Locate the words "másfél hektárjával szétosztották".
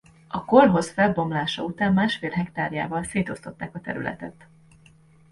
1.93-3.75